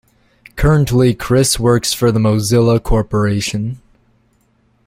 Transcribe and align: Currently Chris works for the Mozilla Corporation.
Currently 0.55 1.13
Chris 1.13 1.59
works 1.59 1.93
for 1.93 2.11
the 2.11 2.17
Mozilla 2.19 2.81
Corporation. 2.81 3.79